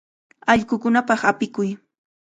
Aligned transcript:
Allqukunapaq 0.51 1.21
apikuy. 1.31 1.69